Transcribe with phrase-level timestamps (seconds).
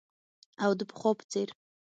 [0.63, 1.49] او د پخوا په څیر